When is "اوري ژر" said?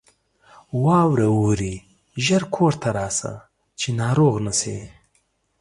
1.37-2.43